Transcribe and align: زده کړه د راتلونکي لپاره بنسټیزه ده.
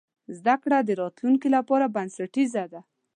زده 0.37 0.55
کړه 0.63 0.77
د 0.83 0.89
راتلونکي 1.01 1.47
لپاره 1.55 1.85
بنسټیزه 1.95 2.63
ده. 2.71 2.81